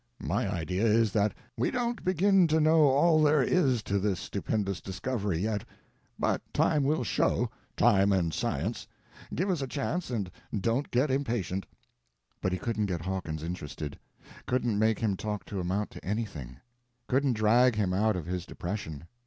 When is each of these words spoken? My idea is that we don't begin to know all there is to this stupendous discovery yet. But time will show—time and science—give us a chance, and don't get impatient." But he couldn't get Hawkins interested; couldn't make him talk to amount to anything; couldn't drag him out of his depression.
My 0.23 0.51
idea 0.51 0.83
is 0.83 1.11
that 1.11 1.35
we 1.55 1.69
don't 1.69 2.03
begin 2.03 2.47
to 2.47 2.59
know 2.59 2.85
all 2.85 3.21
there 3.21 3.43
is 3.43 3.83
to 3.83 3.99
this 3.99 4.19
stupendous 4.19 4.81
discovery 4.81 5.37
yet. 5.37 5.63
But 6.17 6.41
time 6.55 6.83
will 6.85 7.03
show—time 7.03 8.11
and 8.11 8.33
science—give 8.33 9.47
us 9.47 9.61
a 9.61 9.67
chance, 9.67 10.09
and 10.09 10.31
don't 10.59 10.89
get 10.89 11.11
impatient." 11.11 11.67
But 12.41 12.51
he 12.51 12.57
couldn't 12.57 12.87
get 12.87 13.01
Hawkins 13.01 13.43
interested; 13.43 13.99
couldn't 14.47 14.79
make 14.79 14.97
him 14.97 15.15
talk 15.15 15.45
to 15.45 15.59
amount 15.59 15.91
to 15.91 16.03
anything; 16.03 16.57
couldn't 17.07 17.33
drag 17.33 17.75
him 17.75 17.93
out 17.93 18.15
of 18.15 18.25
his 18.25 18.47
depression. 18.47 19.05